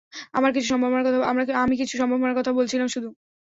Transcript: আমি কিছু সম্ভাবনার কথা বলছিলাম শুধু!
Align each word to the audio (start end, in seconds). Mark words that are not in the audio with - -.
আমি 0.33 0.47
কিছু 1.79 1.93
সম্ভাবনার 1.99 2.37
কথা 2.39 2.51
বলছিলাম 2.53 2.87
শুধু! 2.87 3.09